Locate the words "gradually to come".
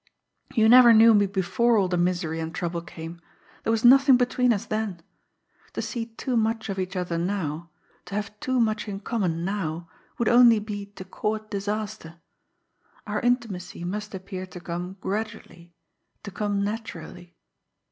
15.01-16.63